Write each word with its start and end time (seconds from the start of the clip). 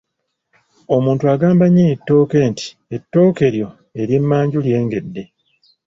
Omuntu 0.95 1.23
agamba 1.33 1.65
nnyinni 1.67 1.95
ttooke 1.99 2.37
nti 2.51 2.67
ettooke 2.95 3.45
lyo 3.55 3.69
ery'emmanju 4.01 4.57
lyengedde. 4.65 5.23